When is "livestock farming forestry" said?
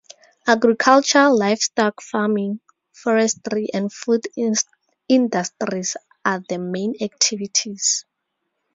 1.29-3.67